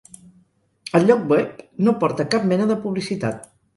El 0.99 1.05
lloc 1.11 1.21
web 1.33 1.61
no 1.89 1.95
porta 2.05 2.29
cap 2.33 2.49
mena 2.53 2.67
de 2.73 2.79
publicitat. 2.87 3.47